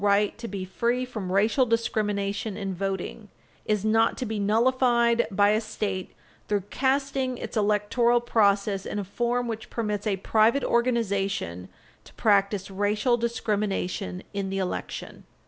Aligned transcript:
This 0.01 0.05
grant 0.05 0.37
to 0.39 0.47
the 0.47 0.65
people 0.65 0.65
of 0.65 0.71
the 0.71 0.71
opportunity 0.73 1.05
for 1.53 2.97
choice 2.97 3.19
is 3.65 3.85
not 3.85 4.17
to 4.17 4.25
be 4.25 4.39
nullified 4.39 5.27
by 5.29 5.49
a 5.49 5.61
state 5.61 6.13
through 6.47 6.63
casting 6.71 7.37
its 7.37 7.55
electoral 7.55 8.19
process 8.19 8.87
in 8.87 8.97
a 8.97 9.03
form 9.03 9.47
which 9.47 9.69
permits 9.69 10.07
a 10.07 10.17
private 10.17 10.63
organization 10.63 11.69
to 12.03 12.15
practice 12.15 12.71
racial 12.71 13.15
discrimination 13.15 14.23
in 14.33 14.49
the 14.49 14.57
election. 14.57 15.23